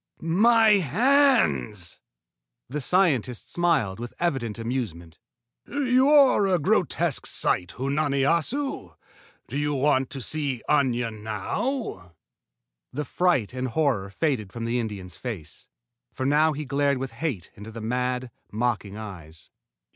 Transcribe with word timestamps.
My 0.23 0.79
hands!" 0.79 1.99
The 2.67 2.81
scientist 2.81 3.53
smiled 3.53 3.99
with 3.99 4.15
evident 4.19 4.57
amusement. 4.57 5.19
"You 5.67 6.09
are 6.09 6.47
a 6.47 6.57
grotesque 6.57 7.27
sight, 7.27 7.75
Unani 7.77 8.21
Assu. 8.23 8.95
Do 9.47 9.59
you 9.59 9.75
want 9.75 10.09
to 10.09 10.19
see 10.19 10.63
Aña 10.67 11.13
now?" 11.15 12.15
The 12.91 13.05
fright 13.05 13.53
and 13.53 13.67
horror 13.67 14.09
faded 14.09 14.51
from 14.51 14.65
the 14.65 14.79
Indian's 14.79 15.17
face, 15.17 15.67
for 16.11 16.25
now 16.25 16.53
he 16.53 16.65
glared 16.65 16.97
with 16.97 17.11
hate 17.11 17.51
into 17.53 17.69
the 17.69 17.79
mad, 17.79 18.31
mocking 18.51 18.97
eyes. 18.97 19.51